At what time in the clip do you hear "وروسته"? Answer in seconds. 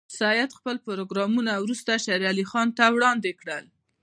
1.63-1.91